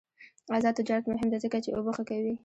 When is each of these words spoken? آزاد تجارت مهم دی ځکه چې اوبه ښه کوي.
آزاد 0.57 0.73
تجارت 0.79 1.05
مهم 1.09 1.27
دی 1.31 1.37
ځکه 1.45 1.57
چې 1.63 1.69
اوبه 1.77 1.91
ښه 1.97 2.03
کوي. 2.09 2.33